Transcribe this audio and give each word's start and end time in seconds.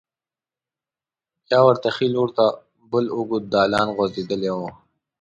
بیا 1.45 1.59
ورته 1.67 1.87
ښې 1.95 2.07
لور 2.13 2.29
ته 2.37 2.45
بل 2.91 3.05
اوږد 3.15 3.43
دالان 3.53 3.87
غوځېدلی 3.95 4.51
و. 4.53 4.59